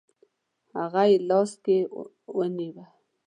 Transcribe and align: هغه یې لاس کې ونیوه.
هغه 0.79 1.01
یې 1.11 1.17
لاس 1.29 1.51
کې 1.63 1.77
ونیوه. 2.37 2.85